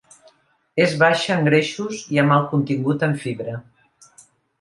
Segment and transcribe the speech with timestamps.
[0.85, 3.55] És baixa en greixos i amb alt contingut en fibra.